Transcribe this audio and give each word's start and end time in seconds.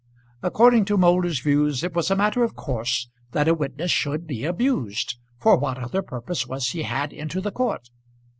According 0.41 0.85
to 0.85 0.97
Moulder's 0.97 1.41
views 1.41 1.83
it 1.83 1.93
was 1.93 2.09
a 2.09 2.15
matter 2.15 2.43
of 2.43 2.55
course 2.55 3.07
that 3.33 3.47
a 3.47 3.53
witness 3.53 3.91
should 3.91 4.25
be 4.25 4.45
abused. 4.45 5.19
For 5.37 5.55
what 5.59 5.77
other 5.77 6.01
purpose 6.01 6.47
was 6.47 6.69
he 6.69 6.81
had 6.81 7.13
into 7.13 7.39
the 7.39 7.51
court? 7.51 7.91